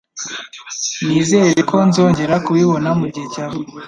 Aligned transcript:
Nizere 1.05 1.59
ko 1.69 1.75
nzongera 1.87 2.35
kubibona 2.45 2.89
mu 2.99 3.05
gihe 3.13 3.27
cy' 3.33 3.43
avuba. 3.45 3.69